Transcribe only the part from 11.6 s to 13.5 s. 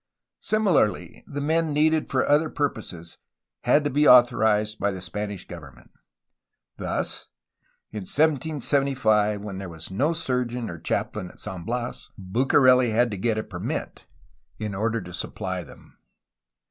Bias, Bucareli had to get a